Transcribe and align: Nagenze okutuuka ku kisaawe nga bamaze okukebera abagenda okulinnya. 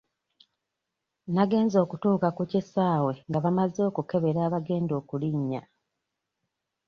Nagenze 1.33 1.77
okutuuka 1.85 2.27
ku 2.37 2.43
kisaawe 2.51 3.13
nga 3.29 3.39
bamaze 3.45 3.81
okukebera 3.89 4.39
abagenda 4.47 4.93
okulinnya. 5.01 5.61